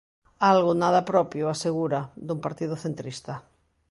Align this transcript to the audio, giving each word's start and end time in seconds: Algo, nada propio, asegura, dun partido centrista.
Algo, 0.51 0.71
nada 0.83 1.01
propio, 1.11 1.43
asegura, 1.55 2.01
dun 2.27 2.39
partido 2.45 2.75
centrista. 2.83 3.33